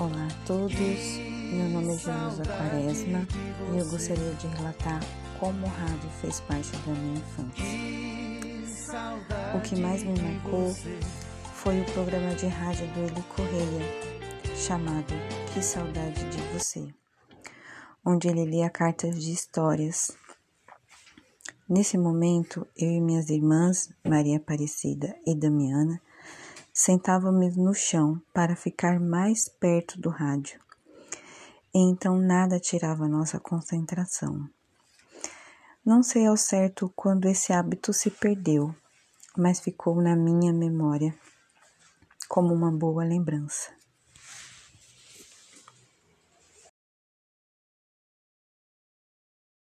[0.00, 0.78] Olá a todos,
[1.52, 3.28] meu nome é Janusa Quaresma
[3.70, 4.98] e eu gostaria de relatar
[5.38, 7.62] como o rádio fez parte da minha infância.
[9.54, 10.74] O que mais me marcou
[11.52, 13.84] foi o programa de rádio do Eli Correia,
[14.56, 15.12] chamado
[15.52, 16.88] Que Saudade de Você,
[18.02, 20.16] onde ele lia cartas de histórias.
[21.68, 26.00] Nesse momento, eu e minhas irmãs, Maria Aparecida e Damiana,
[26.82, 30.58] Sentávamos no chão para ficar mais perto do rádio.
[31.74, 34.48] Então nada tirava nossa concentração.
[35.84, 38.74] Não sei ao certo quando esse hábito se perdeu,
[39.36, 41.14] mas ficou na minha memória
[42.26, 43.70] como uma boa lembrança.